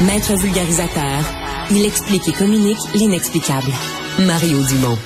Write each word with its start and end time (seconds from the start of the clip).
Maître 0.00 0.34
vulgarisateur, 0.36 1.20
il 1.70 1.84
explique 1.84 2.26
et 2.26 2.32
communique 2.32 2.80
l'inexplicable. 2.94 3.70
Mario 4.18 4.60
Dumont. 4.64 4.98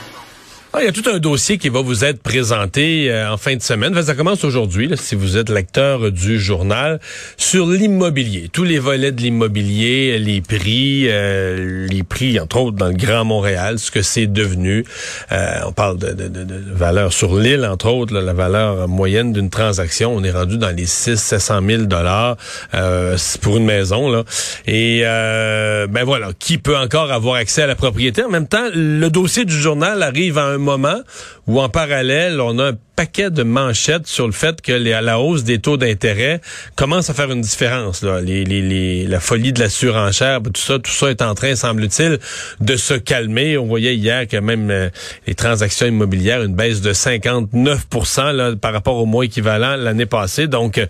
Ah, 0.79 0.83
il 0.83 0.85
y 0.85 0.89
a 0.89 0.93
tout 0.93 1.09
un 1.09 1.19
dossier 1.19 1.57
qui 1.57 1.71
va 1.71 1.81
vous 1.81 2.05
être 2.05 2.21
présenté 2.21 3.11
euh, 3.11 3.33
en 3.33 3.39
fin 3.39 3.57
de 3.57 3.63
semaine. 3.63 3.95
ça 4.03 4.15
commence 4.15 4.45
aujourd'hui, 4.45 4.91
si 4.97 5.15
vous 5.15 5.39
êtes 5.39 5.49
lecteur 5.49 6.13
du 6.13 6.39
journal, 6.39 7.01
sur 7.39 7.67
l'immobilier. 7.67 8.51
Tous 8.53 8.65
les 8.65 8.79
volets 8.79 9.11
de 9.11 9.23
l'immobilier, 9.23 10.19
les 10.19 10.43
prix, 10.43 11.07
euh, 11.09 11.87
les 11.89 12.03
prix, 12.03 12.39
entre 12.39 12.59
autres, 12.59 12.77
dans 12.77 12.89
le 12.89 12.93
Grand 12.93 13.25
Montréal, 13.25 13.79
ce 13.79 13.91
que 13.91 14.03
c'est 14.03 14.27
devenu. 14.27 14.85
Euh, 15.33 15.61
on 15.67 15.73
parle 15.73 15.97
de, 15.97 16.13
de, 16.13 16.29
de, 16.29 16.63
valeur 16.75 17.11
sur 17.11 17.39
l'île, 17.39 17.65
entre 17.65 17.89
autres, 17.89 18.13
la 18.13 18.35
valeur 18.35 18.87
moyenne 18.87 19.33
d'une 19.33 19.49
transaction. 19.49 20.15
On 20.15 20.23
est 20.25 20.31
rendu 20.31 20.59
dans 20.59 20.77
les 20.77 20.85
6 20.85 21.17
700 21.17 21.61
000 21.67 21.83
dollars 21.85 22.37
pour 23.41 23.57
une 23.57 23.65
maison. 23.65 24.11
Là. 24.11 24.25
Et 24.67 25.01
ben 25.89 26.05
voilà, 26.05 26.33
qui 26.39 26.59
peut 26.59 26.77
encore 26.77 27.13
avoir 27.13 27.37
accès 27.37 27.63
à 27.63 27.67
la 27.67 27.77
propriété? 27.77 28.23
En 28.23 28.29
même 28.29 28.47
temps, 28.47 28.69
le 28.75 29.09
dossier 29.09 29.47
du 29.47 29.59
journal 29.59 30.03
arrive 30.03 30.37
à 30.37 30.45
un 30.45 30.66
moment 30.67 31.01
où 31.47 31.61
en 31.61 31.69
parallèle, 31.71 32.41
on 32.41 32.59
a 32.59 32.73
un 32.73 32.79
paquet 32.97 33.31
de 33.31 33.43
manchettes 33.43 34.07
sur 34.07 34.27
le 34.27 34.33
fait 34.33 34.63
que 34.63 34.73
la 34.73 35.21
hausse 35.21 35.45
des 35.45 35.59
taux 35.59 35.77
d'intérêt 35.77 36.41
commence 36.75 37.11
à 37.11 37.15
faire 37.15 37.31
une 37.31 37.43
différence. 37.43 38.03
Là. 38.03 38.21
Les, 38.21 39.07
la 39.07 39.21
folie 39.21 39.53
de 39.53 39.61
la 39.61 39.69
surenchère, 39.69 40.41
tout 40.43 40.61
ça, 40.61 40.79
tout 40.79 40.91
ça 40.91 41.11
est 41.11 41.23
en 41.23 41.35
train, 41.35 41.55
semble-t-il, 41.55 42.19
de 42.61 42.77
se 42.77 42.95
calmer. 42.95 43.59
On 43.59 43.67
voyait 43.67 43.95
hier 43.95 44.27
que 44.27 44.39
même 44.39 44.71
euh, 44.71 44.89
les 45.27 45.35
transactions 45.35 45.87
immobilières, 45.87 46.43
une 46.43 46.55
baisse 46.55 46.81
de 46.81 46.93
59 46.93 47.87
là, 48.33 48.57
par 48.57 48.73
rapport 48.73 48.97
au 48.97 49.07
mois 49.07 49.27
équivalent 49.27 49.77
l'année 49.77 50.07
passée. 50.07 50.47
Donc, 50.47 50.79
euh, 50.79 50.87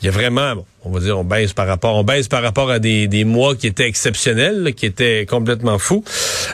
il 0.00 0.06
y 0.06 0.08
a 0.08 0.12
vraiment, 0.12 0.64
on 0.84 0.90
va 0.90 1.00
dire, 1.00 1.18
on 1.18 1.24
baisse 1.24 1.52
par 1.52 1.66
rapport, 1.66 1.96
on 1.96 2.04
baisse 2.04 2.28
par 2.28 2.42
rapport 2.42 2.70
à 2.70 2.78
des, 2.78 3.06
des 3.06 3.24
mois 3.24 3.54
qui 3.54 3.66
étaient 3.66 3.86
exceptionnels, 3.86 4.72
qui 4.74 4.86
étaient 4.86 5.26
complètement 5.28 5.78
fous. 5.78 6.04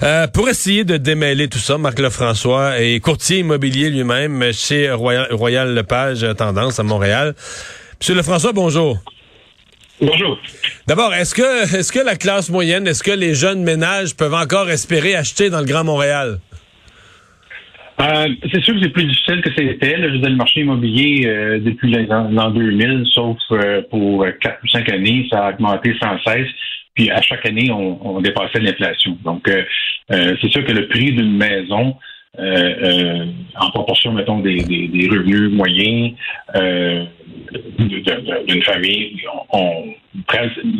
Euh, 0.02 0.26
pour 0.26 0.48
essayer 0.48 0.84
de 0.84 0.96
démêler 0.96 1.48
tout 1.48 1.58
ça, 1.58 1.78
Marc 1.78 2.00
Lefrançois 2.00 2.80
est 2.80 2.98
courtier 3.00 3.38
immobilier 3.38 3.90
lui-même 3.90 4.52
chez 4.52 4.90
Royal, 4.96 5.28
Royal 5.32 5.74
Lepage 5.74 6.26
Tendance 6.36 6.78
à 6.78 6.82
Montréal. 6.82 7.34
Monsieur 8.00 8.14
Lefrançois, 8.14 8.52
bonjour. 8.52 8.98
Bonjour. 10.00 10.38
D'abord, 10.86 11.14
est-ce 11.14 11.34
que, 11.34 11.78
est-ce 11.78 11.90
que 11.90 12.04
la 12.04 12.16
classe 12.16 12.50
moyenne, 12.50 12.86
est-ce 12.86 13.02
que 13.02 13.12
les 13.12 13.34
jeunes 13.34 13.62
ménages 13.62 14.14
peuvent 14.14 14.34
encore 14.34 14.68
espérer 14.70 15.14
acheter 15.14 15.48
dans 15.48 15.60
le 15.60 15.64
Grand 15.64 15.84
Montréal? 15.84 16.38
Euh, 17.98 18.28
c'est 18.52 18.62
sûr 18.62 18.74
que 18.74 18.82
c'est 18.82 18.90
plus 18.90 19.04
difficile 19.04 19.40
que 19.40 19.48
c'était. 19.56 19.96
Je 19.96 20.28
le 20.28 20.36
marché 20.36 20.60
immobilier 20.60 21.26
euh, 21.26 21.58
depuis 21.60 21.90
l'an 21.90 22.50
2000, 22.50 23.06
sauf 23.10 23.38
euh, 23.52 23.80
pour 23.90 24.26
quatre 24.42 24.58
ou 24.62 24.68
cinq 24.68 24.90
années, 24.90 25.26
ça 25.30 25.46
a 25.46 25.52
augmenté 25.52 25.96
sans 25.98 26.18
cesse. 26.22 26.48
Puis 26.94 27.10
à 27.10 27.22
chaque 27.22 27.46
année, 27.46 27.70
on, 27.70 27.98
on 28.06 28.20
dépassait 28.20 28.60
l'inflation. 28.60 29.16
Donc, 29.24 29.50
c'est 30.08 30.50
sûr 30.50 30.64
que 30.64 30.72
le 30.72 30.88
prix 30.88 31.12
d'une 31.12 31.36
maison 31.36 31.88
euh, 31.88 31.92
euh, 31.92 32.15
en 32.38 33.70
proportion, 33.70 34.12
mettons, 34.12 34.40
des, 34.40 34.62
des, 34.62 35.08
revenus 35.08 35.50
moyens 35.50 36.12
euh, 36.54 37.04
d'une 38.46 38.62
famille. 38.62 39.22
On, 39.50 39.84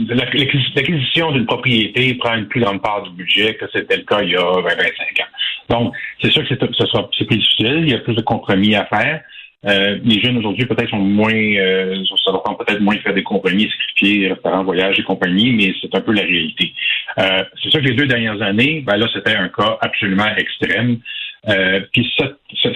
l'acquisition 0.08 1.32
d'une 1.32 1.46
propriété 1.46 2.14
prend 2.14 2.34
une 2.34 2.48
plus 2.48 2.60
grande 2.60 2.82
part 2.82 3.02
du 3.02 3.10
budget 3.10 3.54
que 3.54 3.66
c'était 3.72 3.96
le 3.96 4.02
cas 4.02 4.22
il 4.22 4.30
y 4.30 4.36
a 4.36 4.40
20-25 4.40 5.22
ans. 5.22 5.26
Donc, 5.68 5.94
c'est 6.22 6.30
sûr 6.30 6.42
que 6.42 6.48
c'est 6.48 7.26
plus 7.26 7.36
difficile, 7.38 7.78
il 7.82 7.90
y 7.90 7.94
a 7.94 7.98
plus 7.98 8.14
de 8.14 8.22
compromis 8.22 8.74
à 8.74 8.84
faire. 8.86 9.22
les 9.64 10.20
jeunes 10.20 10.36
aujourd'hui 10.38 10.66
peut-être 10.66 10.90
sont 10.90 10.98
moins, 10.98 11.30
ça 11.32 12.32
leur 12.32 12.42
prend 12.42 12.54
peut-être 12.54 12.80
moins 12.80 12.94
de 12.94 13.00
faire 13.00 13.14
des 13.14 13.22
compromis, 13.22 13.68
sacrifier 13.70 14.28
restaurants, 14.28 14.64
voyages 14.64 14.98
et 14.98 15.02
compagnie, 15.02 15.52
mais 15.52 15.74
c'est 15.80 15.94
un 15.94 16.00
peu 16.00 16.12
la 16.12 16.22
réalité. 16.22 16.72
c'est 17.16 17.70
sûr 17.70 17.80
que 17.80 17.86
les 17.86 17.94
deux 17.94 18.06
dernières 18.06 18.40
années, 18.42 18.82
ben 18.86 18.96
là 18.96 19.06
c'était 19.12 19.34
un 19.36 19.48
cas 19.48 19.78
absolument 19.80 20.28
extrême. 20.36 21.00
Euh, 21.48 21.80
puis 21.92 22.10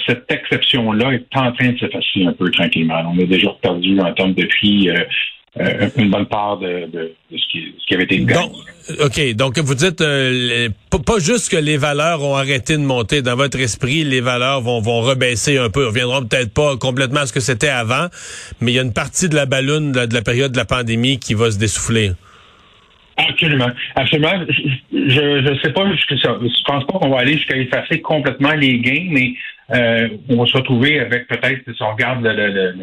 cette, 0.06 0.30
exception-là 0.30 1.12
est 1.12 1.26
en 1.34 1.52
train 1.52 1.70
de 1.70 1.78
s'effacer 1.78 2.24
un 2.26 2.32
peu 2.32 2.50
tranquillement. 2.50 3.02
On 3.12 3.20
a 3.20 3.26
déjà 3.26 3.50
perdu 3.60 3.98
en 4.00 4.12
termes 4.12 4.34
de 4.34 4.44
prix 4.44 4.88
euh, 4.88 4.94
euh, 5.58 5.88
une 5.96 6.10
bonne 6.10 6.26
part 6.26 6.58
de, 6.58 7.12
ce, 7.32 7.36
qui, 7.50 7.94
avait 7.94 8.04
été 8.04 8.18
donc, 8.18 8.52
OK. 9.00 9.34
Donc, 9.34 9.58
vous 9.58 9.74
dites 9.74 9.98
pas 9.98 11.18
juste 11.18 11.50
que 11.50 11.56
les 11.56 11.76
valeurs 11.76 12.22
ont 12.22 12.36
arrêté 12.36 12.74
de 12.76 12.82
monter. 12.82 13.22
Dans 13.22 13.34
votre 13.34 13.58
esprit, 13.58 14.04
les 14.04 14.20
valeurs 14.20 14.60
vont, 14.60 14.80
vont 14.80 15.00
rebaisser 15.00 15.58
un 15.58 15.68
peu. 15.68 15.84
On 15.84 15.88
reviendront 15.88 16.24
peut-être 16.24 16.54
pas 16.54 16.76
complètement 16.76 17.20
à 17.20 17.26
ce 17.26 17.32
que 17.32 17.40
c'était 17.40 17.68
avant, 17.68 18.06
mais 18.60 18.70
il 18.70 18.74
y 18.76 18.78
a 18.78 18.82
une 18.82 18.92
partie 18.92 19.28
de 19.28 19.34
la 19.34 19.46
balloune 19.46 19.90
de 19.90 20.14
la 20.14 20.22
période 20.22 20.52
de 20.52 20.56
la 20.56 20.64
pandémie 20.64 21.18
qui 21.18 21.34
va 21.34 21.50
se 21.50 21.58
dessouffler. 21.58 22.12
Absolument. 23.28 23.70
Absolument. 23.96 24.44
Je 24.92 25.50
ne 25.50 25.58
sais 25.60 25.72
pas 25.72 25.90
jusqu'à 25.92 26.16
ça. 26.18 26.38
Je 26.40 26.64
pense 26.64 26.84
pas 26.84 26.98
qu'on 26.98 27.10
va 27.10 27.20
aller 27.20 27.34
jusqu'à 27.34 27.56
effacer 27.56 28.00
complètement 28.00 28.52
les 28.52 28.78
gains, 28.78 29.08
mais 29.10 29.34
euh, 29.74 30.08
on 30.28 30.36
va 30.36 30.46
se 30.46 30.56
retrouver 30.56 31.00
avec 31.00 31.28
peut-être, 31.28 31.62
si 31.72 31.82
on 31.82 31.92
regarde 31.92 32.24
le, 32.24 32.74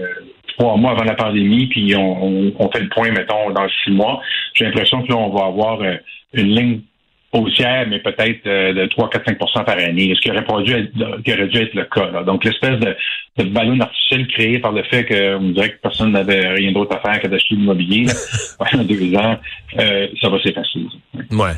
trois 0.57 0.77
mois 0.77 0.91
avant 0.91 1.03
la 1.03 1.15
pandémie, 1.15 1.67
puis 1.67 1.95
on, 1.95 2.53
on, 2.57 2.71
fait 2.71 2.81
le 2.81 2.89
point, 2.89 3.11
mettons, 3.11 3.51
dans 3.51 3.67
six 3.83 3.91
mois, 3.91 4.21
j'ai 4.53 4.65
l'impression 4.65 5.03
que 5.03 5.09
là, 5.09 5.17
on 5.17 5.29
va 5.29 5.45
avoir 5.45 5.81
euh, 5.81 5.95
une 6.33 6.55
ligne 6.55 6.81
haussière, 7.33 7.85
mais 7.89 7.99
peut-être 7.99 8.47
euh, 8.47 8.73
de 8.73 8.85
3, 8.87 9.09
4, 9.09 9.31
5% 9.31 9.65
par 9.65 9.77
année, 9.77 10.13
ce 10.15 10.21
qui 10.21 10.31
aurait, 10.31 10.63
dû 10.63 10.73
être, 10.73 11.21
qui 11.23 11.33
aurait 11.33 11.47
dû 11.47 11.57
être 11.57 11.73
le 11.73 11.83
cas. 11.83 12.23
Donc, 12.23 12.45
l'espèce 12.45 12.79
de, 12.79 12.95
de, 13.37 13.49
ballon 13.49 13.79
artificiel 13.79 14.27
créé 14.27 14.59
par 14.59 14.71
le 14.71 14.83
fait 14.83 15.05
qu'on 15.05 15.49
dirait 15.49 15.71
que 15.71 15.81
personne 15.81 16.11
n'avait 16.11 16.47
rien 16.49 16.71
d'autre 16.71 16.95
à 16.95 17.01
faire 17.01 17.21
que 17.21 17.27
d'acheter 17.27 17.55
de 17.55 17.59
l'immobilier 17.59 18.05
pendant 18.59 18.83
deux 18.83 19.15
ans, 19.15 19.37
euh, 19.79 20.07
ça 20.21 20.29
va 20.29 20.41
s'effacer. 20.41 20.79
Ouais. 21.31 21.53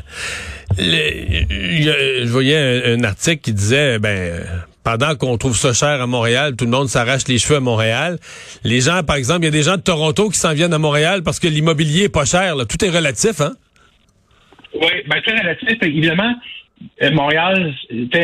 je, 0.76 2.26
voyais 2.28 2.92
un, 2.92 3.04
article 3.04 3.40
qui 3.40 3.52
disait, 3.52 4.00
ben, 4.00 4.42
pendant 4.82 5.14
qu'on 5.14 5.38
trouve 5.38 5.56
ça 5.56 5.72
cher 5.72 6.02
à 6.02 6.06
Montréal, 6.08 6.56
tout 6.56 6.64
le 6.64 6.70
monde 6.72 6.88
s'arrache 6.88 7.28
les 7.28 7.38
cheveux 7.38 7.56
à 7.56 7.60
Montréal. 7.60 8.18
Les 8.64 8.80
gens, 8.80 9.02
par 9.04 9.16
exemple, 9.16 9.42
il 9.42 9.44
y 9.44 9.48
a 9.48 9.52
des 9.52 9.62
gens 9.62 9.76
de 9.76 9.82
Toronto 9.82 10.30
qui 10.30 10.38
s'en 10.38 10.52
viennent 10.52 10.74
à 10.74 10.78
Montréal 10.78 11.22
parce 11.22 11.38
que 11.38 11.46
l'immobilier 11.46 12.04
est 12.04 12.08
pas 12.08 12.24
cher. 12.24 12.56
Tout 12.68 12.84
est 12.84 12.90
relatif, 12.90 13.40
hein? 13.40 13.52
Oui, 14.74 14.88
ben, 15.06 15.20
très 15.22 15.38
relatif. 15.38 15.78
Évidemment, 15.82 16.34
euh, 17.02 17.10
Montréal, 17.12 17.74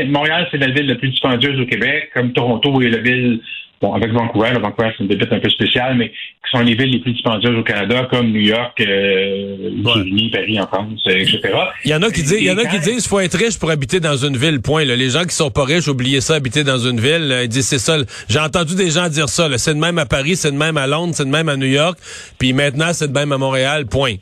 Montréal, 0.08 0.48
c'est 0.50 0.58
la 0.58 0.70
ville 0.70 0.86
la 0.86 0.94
plus 0.94 1.10
dispendieuse 1.10 1.60
au 1.60 1.66
Québec, 1.66 2.10
comme 2.14 2.32
Toronto 2.32 2.80
est 2.80 2.88
la 2.88 2.98
ville, 2.98 3.40
bon, 3.82 3.92
avec 3.92 4.12
Vancouver, 4.12 4.52
Vancouver, 4.60 4.90
c'est 4.96 5.04
une 5.04 5.10
ville 5.10 5.28
un 5.30 5.38
peu 5.38 5.50
spéciale, 5.50 5.96
mais 5.96 6.08
qui 6.08 6.50
sont 6.50 6.60
les 6.60 6.74
villes 6.74 6.92
les 6.92 7.00
plus 7.00 7.12
dispendieuses 7.12 7.58
au 7.58 7.62
Canada, 7.62 8.06
comme 8.10 8.30
New 8.32 8.40
York, 8.40 8.80
euh, 8.80 9.70
Paris 10.32 10.60
en 10.60 10.66
France, 10.66 11.00
euh, 11.06 11.18
etc. 11.18 11.40
Il 11.84 11.90
y 11.90 11.94
en 11.94 12.02
a 12.02 12.10
qui 12.10 12.22
disent, 12.22 12.38
il 12.40 12.46
y 12.46 12.50
en 12.50 12.58
a 12.58 12.64
qui 12.64 12.78
disent, 12.78 13.06
faut 13.06 13.20
être 13.20 13.36
riche 13.36 13.58
pour 13.58 13.70
habiter 13.70 14.00
dans 14.00 14.16
une 14.16 14.36
ville. 14.36 14.60
Point. 14.62 14.84
Les 14.84 15.10
gens 15.10 15.24
qui 15.24 15.34
sont 15.34 15.50
pas 15.50 15.64
riches, 15.64 15.88
oubliez 15.88 16.20
ça, 16.20 16.36
habiter 16.36 16.64
dans 16.64 16.78
une 16.78 17.00
ville. 17.00 17.40
ils 17.42 17.48
disent 17.48 17.68
c'est 17.68 17.78
ça. 17.78 17.98
J'ai 18.28 18.38
entendu 18.38 18.74
des 18.74 18.90
gens 18.90 19.08
dire 19.08 19.28
ça. 19.28 19.48
C'est 19.58 19.74
de 19.74 19.78
même 19.78 19.98
à 19.98 20.06
Paris, 20.06 20.36
c'est 20.36 20.50
de 20.50 20.56
même 20.56 20.76
à 20.76 20.86
Londres, 20.86 21.12
c'est 21.14 21.24
de 21.24 21.30
même 21.30 21.48
à 21.48 21.56
New 21.56 21.66
York, 21.66 21.98
puis 22.38 22.52
maintenant 22.52 22.92
c'est 22.92 23.08
de 23.08 23.12
même 23.12 23.32
à 23.32 23.38
Montréal. 23.38 23.86
Point. 23.86 24.14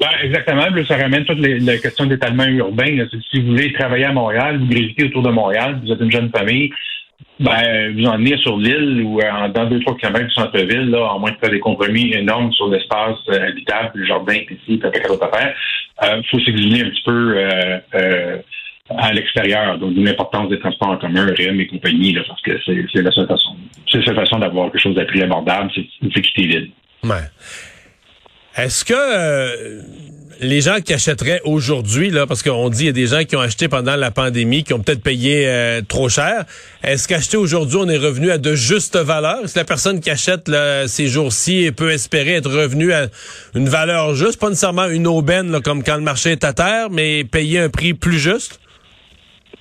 Ben, 0.00 0.08
exactement. 0.22 0.62
ça 0.86 0.96
ramène 0.96 1.24
toute 1.24 1.40
la 1.40 1.78
question 1.78 2.06
d'étalement 2.06 2.44
urbain. 2.44 3.06
Si 3.30 3.40
vous 3.40 3.48
voulez 3.48 3.72
travailler 3.72 4.04
à 4.04 4.12
Montréal, 4.12 4.58
vous 4.58 4.66
gravitez 4.66 5.04
autour 5.06 5.22
de 5.22 5.30
Montréal, 5.30 5.80
vous 5.82 5.92
êtes 5.92 6.00
une 6.00 6.12
jeune 6.12 6.30
famille, 6.30 6.70
ben, 7.40 7.94
vous 7.96 8.04
en 8.04 8.16
venez 8.16 8.36
sur 8.38 8.56
l'île 8.56 9.02
ou 9.02 9.20
euh, 9.20 9.48
dans 9.48 9.66
deux, 9.66 9.80
trois 9.80 9.96
kilomètres 9.96 10.26
du 10.26 10.34
centre-ville, 10.34 10.90
là, 10.90 11.12
en 11.12 11.18
moins 11.20 11.30
de 11.30 11.36
faire 11.36 11.50
des 11.50 11.60
compromis 11.60 12.12
énormes 12.12 12.52
sur 12.52 12.68
l'espace 12.68 13.18
euh, 13.28 13.48
habitable, 13.48 13.92
le 13.94 14.06
jardin, 14.06 14.34
ici, 14.34 14.80
quelque 14.80 15.12
à 15.22 15.38
faire. 15.38 15.54
Il 16.16 16.26
faut 16.30 16.38
s'exiler 16.40 16.82
un 16.82 16.90
petit 16.90 17.02
peu 17.04 17.34
euh, 17.36 18.38
à 18.90 19.12
l'extérieur, 19.12 19.78
donc 19.78 19.94
l'importance 19.96 20.48
des 20.48 20.58
transports 20.58 20.90
en 20.90 20.96
commun, 20.96 21.26
REM 21.26 21.60
et 21.60 21.66
compagnie, 21.66 22.12
là, 22.12 22.22
parce 22.26 22.40
que 22.42 22.52
c'est 22.64 23.02
la 23.02 23.10
seule 23.10 23.26
façon. 23.26 23.56
C'est 23.90 23.98
la 23.98 24.04
seule 24.04 24.16
façon 24.16 24.38
d'avoir 24.38 24.70
quelque 24.70 24.80
chose 24.80 25.04
plus 25.06 25.22
abordable, 25.22 25.70
c'est 25.74 26.22
quitter 26.22 26.42
l'île. 26.42 26.70
Ouais. 27.04 27.16
Est-ce 28.58 28.84
que 28.84 28.92
euh, 28.92 29.82
les 30.40 30.60
gens 30.60 30.80
qui 30.80 30.92
achèteraient 30.92 31.40
aujourd'hui, 31.44 32.10
là, 32.10 32.26
parce 32.26 32.42
qu'on 32.42 32.68
dit 32.70 32.78
qu'il 32.78 32.86
y 32.86 32.88
a 32.88 32.92
des 32.92 33.06
gens 33.06 33.22
qui 33.22 33.36
ont 33.36 33.40
acheté 33.40 33.68
pendant 33.68 33.94
la 33.94 34.10
pandémie, 34.10 34.64
qui 34.64 34.74
ont 34.74 34.80
peut-être 34.80 35.00
payé 35.00 35.44
euh, 35.46 35.80
trop 35.86 36.08
cher, 36.08 36.44
est-ce 36.82 37.06
qu'acheter 37.06 37.36
aujourd'hui, 37.36 37.78
on 37.80 37.88
est 37.88 37.96
revenu 37.98 38.32
à 38.32 38.38
de 38.38 38.56
justes 38.56 38.96
valeurs? 38.96 39.44
Est-ce 39.44 39.54
que 39.54 39.60
la 39.60 39.64
personne 39.64 40.00
qui 40.00 40.10
achète 40.10 40.50
ces 40.88 41.06
jours-ci 41.06 41.70
peut 41.70 41.92
espérer 41.92 42.34
être 42.34 42.50
revenu 42.50 42.92
à 42.92 43.06
une 43.54 43.68
valeur 43.68 44.16
juste, 44.16 44.40
pas 44.40 44.48
nécessairement 44.48 44.86
une 44.86 45.06
aubaine 45.06 45.60
comme 45.60 45.84
quand 45.84 45.96
le 45.96 46.02
marché 46.02 46.32
est 46.32 46.42
à 46.42 46.52
terre, 46.52 46.90
mais 46.90 47.22
payer 47.22 47.60
un 47.60 47.68
prix 47.68 47.94
plus 47.94 48.18
juste? 48.18 48.58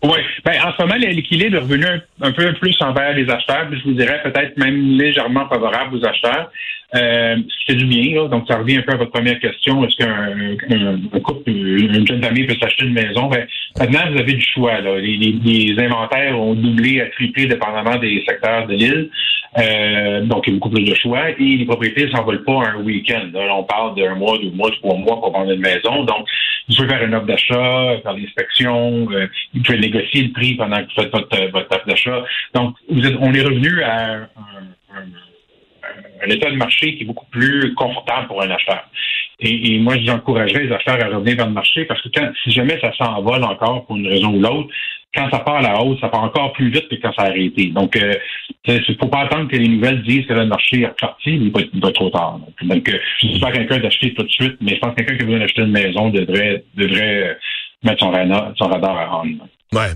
Oui. 0.03 0.19
Ben, 0.45 0.53
en 0.63 0.71
ce 0.73 0.83
moment, 0.83 0.95
l'équilibre 0.95 1.55
est 1.55 1.59
revenu 1.59 1.85
un, 2.21 2.31
peu 2.31 2.53
plus 2.53 2.77
envers 2.81 3.13
les 3.13 3.27
acheteurs. 3.29 3.67
Je 3.71 3.83
vous 3.83 3.93
dirais 3.93 4.21
peut-être 4.23 4.55
même 4.57 4.97
légèrement 4.97 5.47
favorable 5.47 5.97
aux 5.97 6.05
acheteurs. 6.05 6.51
Euh, 6.95 7.37
c'est 7.65 7.75
du 7.75 7.85
bien. 7.85 8.15
Là. 8.15 8.27
Donc, 8.27 8.45
ça 8.47 8.57
revient 8.57 8.77
un 8.77 8.81
peu 8.83 8.93
à 8.93 8.97
votre 8.97 9.11
première 9.11 9.39
question. 9.39 9.83
Est-ce 9.83 9.97
qu'un 9.97 11.19
couple, 11.19 11.49
une 11.49 12.07
jeune 12.07 12.21
famille 12.21 12.45
peut 12.45 12.55
s'acheter 12.61 12.85
une 12.85 12.93
maison? 12.93 13.27
Ben, 13.27 13.47
maintenant, 13.79 14.11
vous 14.11 14.19
avez 14.19 14.33
du 14.33 14.45
choix. 14.53 14.79
Là. 14.79 14.99
Les, 14.99 15.17
les, 15.17 15.83
inventaires 15.83 16.39
ont 16.39 16.53
doublé 16.53 17.01
à 17.01 17.07
tripler 17.07 17.47
dépendamment 17.47 17.97
des 17.97 18.23
secteurs 18.27 18.67
de 18.67 18.73
l'île. 18.73 19.09
Euh, 19.57 20.21
donc, 20.25 20.45
il 20.45 20.53
y 20.53 20.55
a 20.55 20.59
beaucoup 20.59 20.69
plus 20.69 20.83
de 20.83 20.95
choix. 20.95 21.31
Et 21.31 21.57
les 21.57 21.65
propriétés 21.65 22.05
ne 22.05 22.11
s'envolent 22.11 22.43
pas 22.43 22.61
un 22.67 22.83
week-end. 22.83 23.29
on 23.33 23.63
parle 23.63 23.95
d'un 23.95 24.15
mois, 24.15 24.37
deux 24.37 24.51
mois, 24.51 24.69
trois 24.79 24.95
mois 24.95 25.19
pour 25.19 25.31
vendre 25.31 25.51
une 25.51 25.61
maison. 25.61 26.03
Donc, 26.03 26.27
vous 26.67 26.75
pouvez 26.75 26.89
faire 26.89 27.03
une 27.03 27.15
offre 27.15 27.25
d'achat, 27.25 28.01
faire 28.01 28.13
l'inspection, 28.13 29.07
euh, 29.11 29.27
vous 29.53 29.61
pouvez 29.63 29.79
négocier 29.79 30.23
le 30.23 30.31
prix 30.31 30.55
pendant 30.55 30.77
que 30.77 30.83
vous 30.83 31.01
faites 31.01 31.11
votre, 31.11 31.51
votre 31.51 31.75
offre 31.75 31.87
d'achat. 31.87 32.23
Donc, 32.53 32.75
vous 32.89 33.05
êtes, 33.05 33.15
on 33.19 33.33
est 33.33 33.41
revenu 33.41 33.83
à 33.83 34.13
un, 34.13 34.27
un, 36.23 36.29
état 36.29 36.51
de 36.51 36.55
marché 36.55 36.95
qui 36.95 37.03
est 37.03 37.05
beaucoup 37.05 37.27
plus 37.27 37.73
confortable 37.75 38.27
pour 38.27 38.41
un 38.41 38.49
acheteur. 38.49 38.89
Et, 39.39 39.75
et 39.75 39.79
moi, 39.79 39.95
j'encouragerais 39.97 40.63
les 40.63 40.71
acheteurs 40.73 41.01
à 41.01 41.07
revenir 41.07 41.37
vers 41.37 41.47
le 41.47 41.53
marché 41.53 41.85
parce 41.85 42.01
que 42.01 42.09
quand, 42.09 42.29
si 42.43 42.51
jamais 42.51 42.79
ça 42.81 42.91
s'envole 42.97 43.43
encore 43.43 43.85
pour 43.85 43.95
une 43.95 44.07
raison 44.07 44.33
ou 44.33 44.39
l'autre, 44.41 44.69
quand 45.13 45.29
ça 45.29 45.39
part 45.39 45.57
à 45.57 45.61
la 45.61 45.81
hausse, 45.81 45.99
ça 45.99 46.09
part 46.09 46.23
encore 46.23 46.53
plus 46.53 46.69
vite 46.69 46.87
que 46.89 46.95
quand 46.95 47.11
ça 47.13 47.23
a 47.23 47.29
arrêté. 47.29 47.67
Donc, 47.67 47.95
euh, 47.95 48.13
il 48.67 48.75
ne 48.75 48.95
faut 48.99 49.07
pas 49.07 49.21
attendre 49.21 49.49
que 49.49 49.55
les 49.55 49.67
nouvelles 49.67 50.03
disent 50.03 50.25
que 50.25 50.33
le 50.33 50.45
marché 50.45 50.81
est 50.81 50.87
reparti, 50.87 51.37
mais 51.37 51.45
il 51.45 51.51
va, 51.51 51.61
être 51.61 51.95
trop 51.95 52.09
tard. 52.09 52.39
Donc, 52.61 52.89
euh, 52.89 52.99
je 53.19 53.27
ne 53.27 53.33
dis 53.33 53.39
pas 53.39 53.51
quelqu'un 53.51 53.79
d'acheter 53.79 54.13
tout 54.13 54.23
de 54.23 54.29
suite, 54.29 54.57
mais 54.61 54.75
je 54.75 54.79
pense 54.79 54.91
que 54.91 55.03
quelqu'un 55.03 55.17
qui 55.17 55.31
veut 55.31 55.41
acheter 55.41 55.61
une 55.61 55.71
maison 55.71 56.09
devrait, 56.09 56.63
devrait 56.75 57.23
euh, 57.23 57.33
mettre 57.83 57.99
son 57.99 58.11
radar, 58.11 58.53
son 58.57 58.67
radar 58.67 58.97
à. 58.97 59.23
Ouais. 59.73 59.91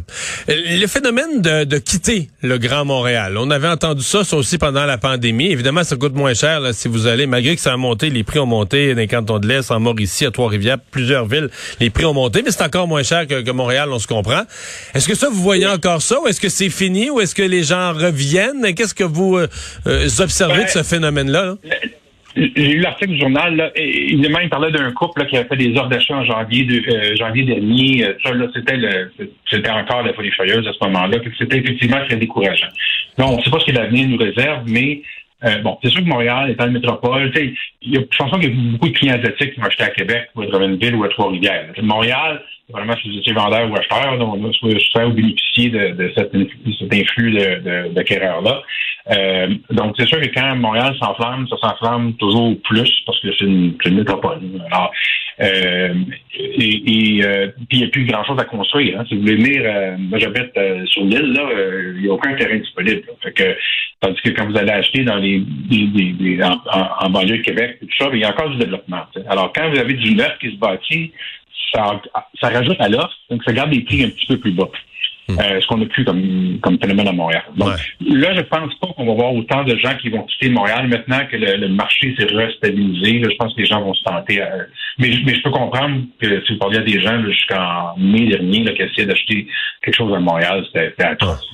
Le 0.49 0.85
phénomène 0.85 1.41
de, 1.41 1.63
de, 1.63 1.77
quitter 1.77 2.29
le 2.41 2.57
Grand 2.57 2.83
Montréal, 2.83 3.37
on 3.37 3.49
avait 3.49 3.69
entendu 3.69 4.03
ça, 4.03 4.25
ça 4.25 4.35
aussi 4.35 4.57
pendant 4.57 4.85
la 4.85 4.97
pandémie. 4.97 5.49
Évidemment, 5.49 5.85
ça 5.85 5.95
coûte 5.95 6.13
moins 6.13 6.33
cher 6.33 6.59
là, 6.59 6.73
si 6.73 6.89
vous 6.89 7.07
allez, 7.07 7.25
malgré 7.25 7.55
que 7.55 7.61
ça 7.61 7.71
a 7.71 7.77
monté, 7.77 8.09
les 8.09 8.25
prix 8.25 8.39
ont 8.39 8.45
monté 8.45 8.93
dans 8.93 8.99
les 8.99 9.07
cantons 9.07 9.39
de 9.39 9.47
l'Est, 9.47 9.71
en 9.71 9.79
Mauricie, 9.79 10.25
à 10.25 10.31
Trois-Rivières, 10.31 10.77
plusieurs 10.77 11.25
villes, 11.25 11.49
les 11.79 11.89
prix 11.89 12.03
ont 12.03 12.13
monté, 12.13 12.41
mais 12.43 12.51
c'est 12.51 12.63
encore 12.63 12.85
moins 12.89 13.03
cher 13.03 13.25
que, 13.27 13.41
que 13.43 13.51
Montréal, 13.51 13.87
on 13.93 13.99
se 13.99 14.07
comprend. 14.07 14.41
Est-ce 14.93 15.07
que 15.07 15.15
ça, 15.15 15.29
vous 15.29 15.41
voyez 15.41 15.67
encore 15.67 16.01
ça, 16.01 16.19
ou 16.19 16.27
est-ce 16.27 16.41
que 16.41 16.49
c'est 16.49 16.69
fini, 16.69 17.09
ou 17.09 17.21
est-ce 17.21 17.33
que 17.33 17.41
les 17.41 17.63
gens 17.63 17.93
reviennent? 17.93 18.75
Qu'est-ce 18.75 18.93
que 18.93 19.05
vous 19.05 19.37
euh, 19.37 19.47
euh, 19.87 20.09
observez 20.19 20.55
de 20.55 20.61
ben, 20.63 20.67
ce 20.67 20.83
phénomène-là? 20.83 21.45
là? 21.45 21.55
J'ai 22.35 22.71
eu 22.71 22.79
l'article 22.79 23.11
du 23.11 23.19
journal, 23.19 23.55
là, 23.55 23.71
et, 23.75 24.13
évidemment, 24.13 24.39
il 24.39 24.49
parlait 24.49 24.71
d'un 24.71 24.91
couple 24.91 25.21
là, 25.21 25.25
qui 25.25 25.37
avait 25.37 25.47
fait 25.47 25.57
des 25.57 25.77
ordres 25.77 25.89
d'achat 25.89 26.15
en 26.15 26.23
janvier 26.23 26.63
de, 26.63 26.81
euh, 26.89 27.15
janvier 27.15 27.43
dernier. 27.43 28.05
Euh, 28.05 28.13
ça, 28.23 28.33
là, 28.33 28.47
c'était 28.53 28.77
le 28.77 29.11
c'était 29.49 29.69
encore 29.69 30.03
la 30.03 30.13
folie 30.13 30.31
furieuse 30.31 30.67
à 30.67 30.71
ce 30.73 30.83
moment-là. 30.85 31.17
C'était 31.37 31.57
effectivement 31.57 31.99
très 32.05 32.15
décourageant. 32.15 32.67
Donc, 33.17 33.31
on 33.31 33.37
ne 33.37 33.41
sait 33.43 33.49
pas 33.49 33.59
ce 33.59 33.65
que 33.65 33.71
l'avenir 33.71 34.07
nous 34.07 34.17
réserve, 34.17 34.63
mais 34.67 35.01
euh, 35.43 35.61
bon, 35.61 35.77
c'est 35.83 35.89
sûr 35.89 36.01
que 36.01 36.07
Montréal 36.07 36.51
étant 36.51 36.67
une 36.67 36.73
métropole, 36.73 37.31
il 37.81 37.93
y 37.93 37.97
a, 37.97 38.01
je 38.01 38.17
pense 38.17 38.31
qu'il 38.31 38.43
y 38.43 38.47
a 38.47 38.71
beaucoup 38.73 38.89
de 38.89 38.93
clients 38.93 39.15
asiatiques 39.15 39.53
qui 39.53 39.59
vont 39.59 39.67
acheter 39.67 39.83
à 39.83 39.89
Québec 39.89 40.29
ou 40.35 40.41
à 40.41 40.45
Drummondville 40.47 40.95
ou 40.95 41.03
à 41.03 41.09
Trois-Rivières. 41.09 41.73
Montréal, 41.81 42.41
vraiment 42.69 42.95
si 43.01 43.09
vous 43.09 43.17
étiez 43.17 43.33
vendeur 43.33 43.69
ou 43.69 43.75
acheteur, 43.75 44.17
donc 44.17 44.35
on 44.35 44.67
va 44.67 45.07
ou 45.07 45.13
bénéficier 45.13 45.69
de, 45.69 45.89
de, 45.91 46.11
cet, 46.15 46.33
influx 46.93 47.31
de, 47.31 47.89
de, 47.89 48.43
là 48.43 48.61
euh, 49.09 49.55
donc 49.71 49.95
c'est 49.97 50.05
sûr 50.05 50.21
que 50.21 50.27
quand 50.27 50.55
Montréal 50.55 50.95
s'enflamme, 50.99 51.47
ça 51.47 51.57
s'enflamme 51.57 52.13
toujours 52.15 52.55
plus 52.63 52.91
parce 53.05 53.19
que 53.19 53.29
c'est 53.37 53.45
une, 53.45 53.75
une, 53.85 53.95
métropole. 53.95 54.39
Alors, 54.71 54.91
euh, 55.41 55.93
et, 56.33 57.17
et 57.17 57.25
euh, 57.25 57.47
il 57.71 57.79
n'y 57.79 57.85
a 57.85 57.87
plus 57.89 58.05
grand 58.05 58.23
chose 58.23 58.39
à 58.39 58.45
construire. 58.45 58.99
Hein. 58.99 59.05
Si 59.07 59.15
vous 59.15 59.21
voulez 59.21 59.35
venir, 59.35 59.61
euh, 59.65 59.95
moi 59.97 60.19
j'habite 60.19 60.51
sur 60.85 61.03
l'île, 61.03 61.33
là, 61.33 61.49
il 61.95 62.01
n'y 62.01 62.09
a 62.09 62.13
aucun 62.13 62.33
terrain 62.35 62.57
disponible. 62.57 63.01
Fait 63.21 63.31
que, 63.31 63.57
tandis 63.99 64.21
que 64.21 64.29
quand 64.29 64.49
vous 64.49 64.57
allez 64.57 64.71
acheter 64.71 65.03
dans 65.03 65.17
les, 65.17 65.43
en, 66.41 67.09
banlieue 67.09 67.37
de 67.37 67.43
Québec, 67.43 67.77
tout 67.81 67.87
ça, 67.97 68.09
il 68.13 68.19
y 68.19 68.23
a 68.23 68.29
encore 68.29 68.49
du 68.49 68.57
développement. 68.57 69.03
Alors 69.27 69.51
quand 69.53 69.69
vous 69.69 69.79
avez 69.79 69.93
du 69.93 70.15
neuf 70.15 70.37
qui 70.39 70.51
se 70.51 70.57
bâtit, 70.57 71.11
ça, 71.73 72.01
ça 72.39 72.49
rajoute 72.49 72.79
à 72.79 72.89
l'offre, 72.89 73.15
donc 73.29 73.43
ça 73.43 73.53
garde 73.53 73.71
les 73.71 73.81
prix 73.81 74.03
un 74.03 74.09
petit 74.09 74.27
peu 74.27 74.37
plus 74.37 74.51
bas. 74.51 74.69
Hmm. 75.31 75.39
Euh, 75.39 75.61
ce 75.61 75.67
qu'on 75.67 75.81
a 75.81 75.85
plus 75.85 76.03
comme, 76.05 76.59
comme 76.61 76.79
phénomène 76.79 77.07
à 77.07 77.11
Montréal. 77.11 77.43
Donc, 77.55 77.73
là, 78.01 78.33
je 78.35 78.41
pense 78.41 78.73
pas 78.75 78.87
qu'on 78.95 79.05
va 79.05 79.13
voir 79.13 79.33
autant 79.33 79.63
de 79.63 79.75
gens 79.77 79.95
qui 80.01 80.09
vont 80.09 80.23
quitter 80.23 80.49
Montréal 80.49 80.87
maintenant 80.87 81.21
que 81.29 81.37
le, 81.37 81.67
marché 81.69 82.15
s'est 82.17 82.25
restabilisé. 82.25 83.21
je 83.23 83.35
pense 83.37 83.53
que 83.53 83.61
les 83.61 83.67
gens 83.67 83.81
vont 83.81 83.93
se 83.93 84.03
tenter. 84.03 84.41
Mais, 84.97 85.09
mais 85.25 85.35
je 85.35 85.41
peux 85.41 85.51
comprendre 85.51 86.01
que 86.21 86.43
si 86.45 86.53
vous 86.53 86.59
parliez 86.59 86.79
à 86.79 86.81
des 86.81 87.01
gens 87.01 87.23
jusqu'en 87.23 87.95
mai 87.97 88.27
dernier 88.27 88.63
qui 88.73 88.81
essayaient 88.81 89.07
d'acheter 89.07 89.47
quelque 89.81 89.95
chose 89.95 90.13
à 90.13 90.19
Montréal, 90.19 90.65
c'était 90.73 91.03
atroce. 91.03 91.47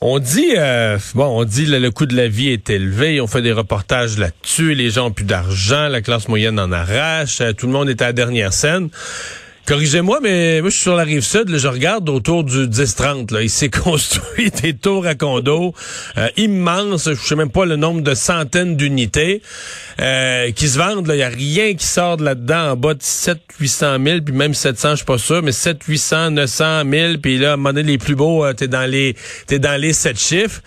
On 0.00 0.20
dit, 0.20 0.54
euh, 0.56 0.96
bon, 1.16 1.40
on 1.40 1.44
dit 1.44 1.66
le, 1.66 1.80
le 1.80 1.90
coût 1.90 2.06
de 2.06 2.14
la 2.14 2.28
vie 2.28 2.50
est 2.50 2.70
élevé. 2.70 3.20
On 3.20 3.26
fait 3.26 3.42
des 3.42 3.52
reportages 3.52 4.16
là-dessus. 4.16 4.74
Les 4.74 4.90
gens 4.90 5.08
ont 5.08 5.10
plus 5.10 5.24
d'argent. 5.24 5.88
La 5.88 6.02
classe 6.02 6.28
moyenne 6.28 6.60
en 6.60 6.70
arrache. 6.70 7.40
Euh, 7.40 7.52
tout 7.52 7.66
le 7.66 7.72
monde 7.72 7.88
est 7.88 8.00
à 8.00 8.06
la 8.06 8.12
dernière 8.12 8.52
scène. 8.52 8.90
Corrigez-moi, 9.68 10.20
mais 10.22 10.62
moi, 10.62 10.70
je 10.70 10.76
suis 10.76 10.84
sur 10.84 10.96
la 10.96 11.02
rive 11.02 11.20
sud. 11.20 11.54
je 11.54 11.68
regarde 11.68 12.08
autour 12.08 12.42
du 12.42 12.66
10-30. 12.66 13.36
Il 13.42 13.50
s'est 13.50 13.68
construit 13.84 14.50
des 14.62 14.72
tours 14.72 15.06
à 15.06 15.14
condos 15.14 15.74
euh, 16.16 16.28
immenses. 16.38 17.10
Je 17.10 17.20
sais 17.20 17.36
même 17.36 17.50
pas 17.50 17.66
le 17.66 17.76
nombre 17.76 18.00
de 18.00 18.14
centaines 18.14 18.76
d'unités 18.76 19.42
euh, 20.00 20.52
qui 20.52 20.68
se 20.68 20.78
vendent. 20.78 21.06
Il 21.10 21.16
n'y 21.16 21.22
a 21.22 21.28
rien 21.28 21.74
qui 21.74 21.84
sort 21.84 22.16
de 22.16 22.24
là-dedans 22.24 22.70
en 22.70 22.76
bas 22.76 22.94
de 22.94 23.02
700-800 23.02 24.02
000, 24.06 24.20
puis 24.22 24.34
même 24.34 24.54
700, 24.54 24.92
je 24.92 24.96
suis 24.96 25.04
pas 25.04 25.18
sûr, 25.18 25.42
mais 25.42 25.52
7 25.52 25.84
800, 25.84 26.30
900 26.30 26.90
000. 26.90 27.18
Puis 27.22 27.36
là, 27.36 27.50
à 27.50 27.52
un 27.52 27.56
moment 27.58 27.74
donné, 27.74 27.92
les 27.92 27.98
plus 27.98 28.14
beaux, 28.14 28.46
euh, 28.46 28.54
t'es 28.54 28.68
dans 28.68 28.90
les 28.90 29.16
t'es 29.46 29.58
dans 29.58 29.78
les 29.78 29.92
7 29.92 30.18
chiffres. 30.18 30.62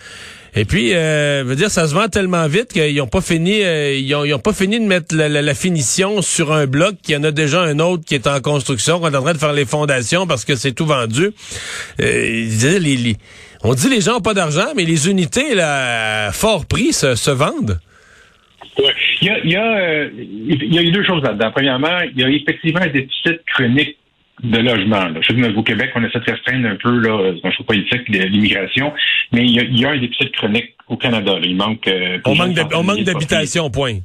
Et 0.54 0.66
puis, 0.66 0.90
euh, 0.92 1.44
veut 1.46 1.56
dire, 1.56 1.70
ça 1.70 1.86
se 1.86 1.94
vend 1.94 2.08
tellement 2.08 2.46
vite 2.46 2.74
qu'ils 2.74 2.96
n'ont 2.96 3.06
pas 3.06 3.22
fini, 3.22 3.62
euh, 3.62 3.96
ils, 3.96 4.14
ont, 4.14 4.38
pas 4.38 4.52
fini 4.52 4.78
de 4.78 4.84
mettre 4.84 5.16
la, 5.16 5.54
finition 5.54 6.20
sur 6.20 6.52
un 6.52 6.66
bloc. 6.66 6.96
Qu'il 7.02 7.14
y 7.14 7.18
en 7.18 7.24
a 7.24 7.30
déjà 7.30 7.62
un 7.62 7.78
autre 7.78 8.04
qui 8.04 8.14
est 8.14 8.26
en 8.26 8.40
construction, 8.40 9.00
qu'on 9.00 9.10
est 9.10 9.16
en 9.16 9.22
train 9.22 9.32
de 9.32 9.38
faire 9.38 9.54
les 9.54 9.64
fondations 9.64 10.26
parce 10.26 10.44
que 10.44 10.54
c'est 10.54 10.72
tout 10.72 10.84
vendu. 10.84 11.30
Euh, 12.00 12.78
les, 12.80 13.16
on 13.64 13.72
dit 13.72 13.88
les 13.88 14.02
gens 14.02 14.14
n'ont 14.14 14.20
pas 14.20 14.34
d'argent, 14.34 14.74
mais 14.76 14.84
les 14.84 15.08
unités 15.08 15.54
là, 15.54 16.26
à 16.26 16.32
fort 16.32 16.66
prix 16.66 16.92
se, 16.92 17.30
vendent. 17.30 17.80
Ouais. 18.78 18.92
Il, 19.22 19.28
y 19.28 19.30
a, 19.30 19.38
il, 19.38 19.50
y 19.52 19.56
a, 19.56 19.76
euh, 19.78 20.10
il 20.18 20.74
y 20.74 20.78
a 20.78 20.90
deux 20.90 21.04
choses 21.04 21.22
là-dedans. 21.22 21.50
Premièrement, 21.52 22.00
il 22.14 22.20
y 22.20 22.24
a 22.24 22.28
effectivement 22.28 22.80
un 22.82 22.88
déficit 22.88 23.40
chronique 23.54 23.96
de 24.42 24.58
logement. 24.58 25.08
Là. 25.08 25.20
Je 25.20 25.28
sais 25.28 25.34
que 25.34 25.56
au 25.56 25.62
Québec, 25.62 25.90
on 25.94 26.04
essaie 26.04 26.18
de 26.18 26.30
restreindre 26.30 26.68
un 26.68 26.76
peu 26.76 26.98
là, 26.98 27.32
dans 27.42 27.48
le 27.48 27.54
choix 27.54 27.66
politique 27.66 28.08
l'immigration, 28.08 28.92
mais 29.32 29.42
il 29.44 29.50
y, 29.50 29.60
a, 29.60 29.62
il 29.62 29.78
y, 29.78 29.84
a, 29.84 29.90
un 29.90 29.98
déficit 29.98 30.32
chronique 30.32 30.74
au 30.88 30.96
Canada. 30.96 31.32
Là. 31.32 31.44
Il 31.44 31.56
manque. 31.56 31.86
Euh, 31.88 32.18
on 32.24 32.34
manque 32.34 33.04
d'habitation, 33.04 33.70
point. 33.70 33.98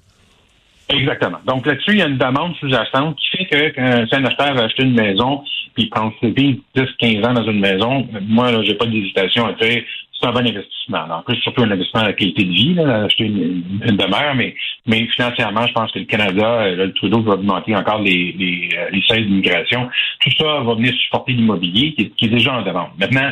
Exactement. 0.89 1.39
Donc 1.45 1.65
là-dessus, 1.65 1.91
il 1.91 1.97
y 1.97 2.01
a 2.01 2.07
une 2.07 2.17
demande 2.17 2.55
sous-jacente 2.59 3.17
qui 3.17 3.37
fait 3.37 3.45
que 3.45 3.75
quand 3.75 4.17
un 4.17 4.25
acheteur 4.25 4.53
va 4.53 4.63
acheter 4.63 4.83
une 4.83 4.93
maison, 4.93 5.43
puis 5.73 5.83
il 5.83 5.89
prend 5.89 6.13
10-15 6.23 7.25
ans 7.25 7.33
dans 7.33 7.43
une 7.43 7.59
maison, 7.59 8.07
moi, 8.21 8.51
là, 8.51 8.63
j'ai 8.63 8.75
pas 8.75 8.85
d'hésitation 8.85 9.45
à 9.45 9.55
faire 9.55 9.83
c'est 10.19 10.27
un 10.27 10.31
bon 10.31 10.47
investissement. 10.47 11.05
En 11.11 11.21
plus, 11.21 11.35
surtout 11.37 11.63
un 11.63 11.71
investissement 11.71 12.01
à 12.01 12.07
la 12.07 12.13
qualité 12.13 12.43
de 12.43 12.51
vie, 12.51 12.73
là, 12.73 13.03
acheter 13.03 13.25
une, 13.25 13.63
une, 13.83 13.97
demeure, 13.97 14.35
mais, 14.35 14.55
mais 14.85 15.07
financièrement, 15.15 15.67
je 15.67 15.73
pense 15.73 15.91
que 15.91 15.99
le 15.99 16.05
Canada, 16.05 16.61
euh, 16.61 16.75
le 16.75 16.93
Trudeau 16.93 17.21
va 17.21 17.33
augmenter 17.33 17.75
encore 17.75 18.01
les, 18.01 18.33
les, 18.37 18.69
euh, 18.77 18.89
les 18.91 19.01
seuils 19.03 19.25
d'immigration. 19.25 19.89
Tout 20.21 20.31
ça 20.37 20.61
va 20.61 20.73
venir 20.75 20.93
supporter 20.95 21.33
l'immobilier 21.33 21.93
qui, 21.93 22.09
qui, 22.11 22.25
est 22.25 22.29
déjà 22.29 22.53
en 22.53 22.61
demande. 22.63 22.89
Maintenant, 22.97 23.31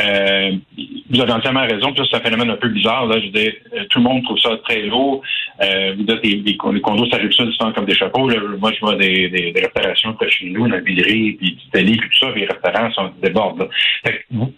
euh, 0.00 0.52
vous 1.10 1.20
avez 1.20 1.32
entièrement 1.32 1.66
raison. 1.66 1.92
C'est 1.96 2.16
un 2.16 2.20
phénomène 2.20 2.50
un 2.50 2.56
peu 2.56 2.68
bizarre. 2.68 3.06
Là. 3.06 3.18
Je 3.20 3.28
dis, 3.28 3.48
euh, 3.48 3.84
tout 3.90 3.98
le 3.98 4.04
monde 4.04 4.22
trouve 4.24 4.38
ça 4.38 4.56
très 4.64 4.82
lourd. 4.82 5.22
Euh, 5.60 5.94
vous 5.96 6.04
dites, 6.04 6.20
les, 6.22 6.36
les, 6.36 6.56
condos, 6.56 7.08
ça 7.10 7.16
arrive 7.16 7.32
ça 7.32 7.44
souvent 7.52 7.72
comme 7.72 7.86
des 7.86 7.94
chapeaux. 7.94 8.28
Là. 8.28 8.36
Moi, 8.58 8.72
je 8.72 8.80
vois 8.80 8.94
des, 8.96 9.28
des, 9.28 9.52
des 9.52 9.60
restaurations 9.60 10.12
près 10.14 10.30
chez 10.30 10.46
nous, 10.46 10.66
la 10.66 10.80
Villerie, 10.80 11.32
puis 11.32 11.58
l'Italie, 11.64 11.96
puis 11.96 12.08
tout 12.10 12.26
ça. 12.26 12.32
Les 12.34 12.46
restaurants 12.46 12.92
sont 12.92 13.10
débordent. 13.22 13.68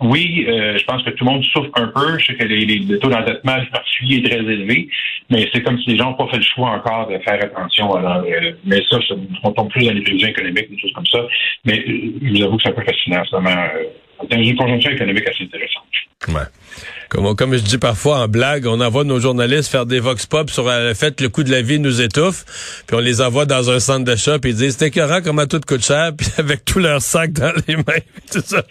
oui, 0.01 0.45
euh, 0.49 0.77
je 0.79 0.85
pense 0.85 1.03
que 1.03 1.11
tout 1.11 1.25
le 1.25 1.31
monde 1.31 1.45
souffre 1.45 1.71
un 1.77 1.89
peu. 1.89 2.19
Je 2.19 2.27
sais 2.27 2.35
que 2.35 2.45
les, 2.45 2.67
les, 2.67 2.79
le 2.81 2.99
taux 2.99 3.09
d'endettement 3.09 3.57
particulier 3.73 4.19
est 4.19 4.29
très 4.29 4.39
élevé, 4.39 4.89
mais 5.31 5.49
c'est 5.53 5.63
comme 5.63 5.79
si 5.79 5.91
les 5.91 5.97
gens 5.97 6.11
n'ont 6.11 6.17
pas 6.17 6.29
fait 6.29 6.39
le 6.39 6.43
choix 6.43 6.71
encore 6.71 7.09
de 7.09 7.19
faire 7.19 7.43
attention. 7.43 7.97
Euh, 7.97 8.53
mais 8.65 8.83
ça, 8.91 8.99
on 9.45 9.53
tombe 9.53 9.71
plus 9.71 9.87
dans 9.87 9.93
les 9.93 10.03
prévisions 10.03 10.29
économiques, 10.29 10.71
des 10.71 10.79
choses 10.79 10.93
comme 10.93 11.07
ça. 11.07 11.27
Mais 11.65 11.83
je 11.87 12.29
vous 12.29 12.43
avoue 12.43 12.57
que 12.57 12.63
c'est 12.65 12.71
un 12.71 12.73
peu 12.73 12.85
fascinant, 12.85 13.23
vraiment 13.33 13.67
dans 14.29 14.39
une 14.39 14.57
conjoncture 14.57 14.93
économique 14.93 15.27
assez 15.29 15.45
intéressante. 15.45 15.85
Ouais. 16.29 16.49
Comme, 17.09 17.35
comme 17.35 17.55
je 17.55 17.63
dis 17.63 17.79
parfois 17.79 18.21
en 18.21 18.29
blague, 18.29 18.67
on 18.67 18.81
envoie 18.81 19.03
nos 19.03 19.19
journalistes 19.19 19.71
faire 19.71 19.85
des 19.85 19.99
vox 19.99 20.27
pop 20.27 20.49
sur 20.49 20.67
le 20.69 20.95
fait 20.95 21.17
que 21.17 21.25
le 21.25 21.29
coût 21.29 21.43
de 21.43 21.51
la 21.51 21.61
vie 21.61 21.81
nous 21.81 22.01
étouffe, 22.01 22.45
puis 22.87 22.97
on 22.97 23.01
les 23.01 23.21
envoie 23.21 23.47
dans 23.47 23.69
un 23.69 23.81
centre 23.81 24.05
d'achat, 24.05 24.39
puis 24.39 24.53
ils 24.53 24.57
disent 24.57 24.77
c'est 24.79 24.89
écœurant 24.89 25.21
comment 25.25 25.47
tout 25.47 25.61
coûte 25.67 25.85
cher, 25.85 26.13
puis 26.17 26.29
avec 26.39 26.65
tous 26.65 26.79
leurs 26.79 27.03
sacs 27.03 27.33
dans 27.33 27.53
les 27.67 27.77
mains, 27.77 27.83
tout 28.33 28.43
ça. 28.45 28.63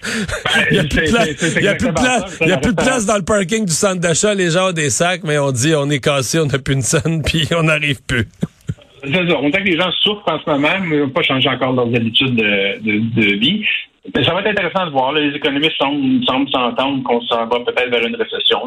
Il 0.71 0.73
n'y 0.73 0.79
a 0.79 0.83
plus 0.85 1.01
de 1.01 1.11
place, 1.11 1.55
il 1.57 1.63
y 1.63 1.67
a 1.67 1.75
plus 1.75 1.87
de 1.87 1.93
place, 1.93 2.37
il 2.41 2.47
y 2.47 2.51
a 2.51 2.57
plus 2.57 2.71
de 2.71 2.81
place 2.81 3.05
dans 3.05 3.17
le 3.17 3.25
parking 3.25 3.65
du 3.65 3.73
centre 3.73 3.99
d'achat, 3.99 4.33
les 4.33 4.51
gens 4.51 4.69
ont 4.69 4.73
des 4.73 4.89
sacs, 4.89 5.23
mais 5.25 5.37
on 5.37 5.51
dit 5.51 5.73
on 5.75 5.89
est 5.89 5.99
cassé, 5.99 6.39
on 6.39 6.45
n'a 6.45 6.59
plus 6.59 6.75
une 6.75 6.81
scène, 6.81 7.21
puis 7.25 7.45
on 7.51 7.63
n'arrive 7.63 8.01
plus. 8.03 8.27
C'est 9.03 9.11
ça. 9.11 9.19
On 9.21 9.51
sait 9.51 9.59
que 9.59 9.67
les 9.67 9.77
gens 9.77 9.91
souffrent 10.01 10.27
en 10.27 10.39
ce 10.39 10.49
moment, 10.49 10.79
mais 10.81 10.99
n'ont 10.99 11.09
pas 11.09 11.23
changé 11.23 11.49
encore 11.49 11.73
leurs 11.73 11.87
habitudes 11.87 12.35
de, 12.35 12.79
de, 12.79 13.21
de 13.21 13.39
vie 13.39 13.65
Mais 14.15 14.23
ça 14.23 14.33
va 14.33 14.41
être 14.41 14.47
intéressant 14.47 14.85
de 14.85 14.91
voir. 14.91 15.13
Les 15.13 15.35
économistes 15.35 15.77
semblent, 15.77 16.49
s'entendre 16.49 17.03
qu'on 17.03 17.21
s'en 17.21 17.45
va 17.45 17.59
peut-être 17.59 17.89
vers 17.89 18.05
une 18.05 18.15
récession. 18.15 18.61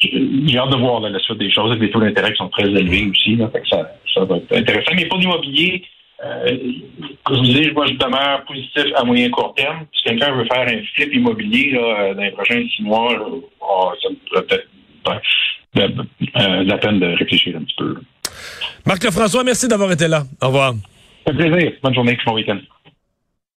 J'ai 0.00 0.58
hâte 0.58 0.70
de 0.70 0.76
voir 0.76 1.00
la 1.00 1.18
suite 1.18 1.38
des 1.38 1.50
choses 1.50 1.70
avec 1.70 1.80
des 1.80 1.90
taux 1.90 2.00
d'intérêt 2.00 2.32
qui 2.32 2.38
sont 2.38 2.48
très 2.48 2.64
élevés 2.64 3.10
aussi. 3.10 3.38
ça, 3.70 3.90
ça 4.14 4.24
va 4.24 4.36
être 4.36 4.56
intéressant. 4.56 4.92
Mais 4.94 5.06
pour 5.06 5.18
l'immobilier, 5.18 5.82
euh, 6.24 6.56
comme 7.24 7.36
je 7.36 7.40
vous 7.40 7.58
dis, 7.58 7.70
moi, 7.72 7.86
je 7.86 7.94
demeure 7.94 8.44
positif 8.44 8.86
à 8.96 9.04
moyen 9.04 9.30
court 9.30 9.54
terme. 9.54 9.86
Si 9.92 10.02
quelqu'un 10.04 10.32
veut 10.32 10.44
faire 10.44 10.66
un 10.66 10.82
flip 10.94 11.14
immobilier 11.14 11.70
là, 11.72 12.14
dans 12.14 12.22
les 12.22 12.30
prochains 12.32 12.62
six 12.74 12.82
mois, 12.82 13.14
oh, 13.60 13.92
ça 14.02 14.08
pourrait 14.28 14.46
peut-être 14.46 14.68
euh, 15.76 16.64
la 16.64 16.78
peine 16.78 16.98
de 16.98 17.06
réfléchir 17.16 17.56
un 17.56 17.62
petit 17.62 17.76
peu. 17.76 17.96
Marc 18.86 19.04
Lefrançois, 19.04 19.44
merci 19.44 19.68
d'avoir 19.68 19.92
été 19.92 20.08
là. 20.08 20.22
Au 20.42 20.46
revoir. 20.46 20.74
Un 21.26 21.34
plaisir. 21.34 21.72
Bonne 21.82 21.94
journée. 21.94 22.18
Bon 22.26 22.34
week-end. 22.34 22.58